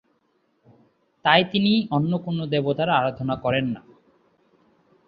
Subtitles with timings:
[1.25, 3.81] তাই তিনি অন্য কোন দেবতার আরাধনা করতেন না।